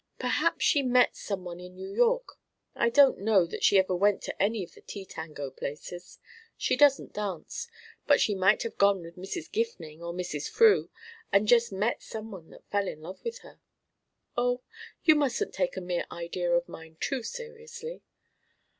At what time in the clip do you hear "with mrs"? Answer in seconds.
9.03-9.47